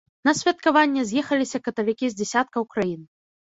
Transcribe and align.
На 0.27 0.31
святкаванне 0.37 1.03
з'ехаліся 1.09 1.63
каталікі 1.69 2.05
з 2.15 2.19
дзесяткаў 2.25 2.69
краін. 2.75 3.01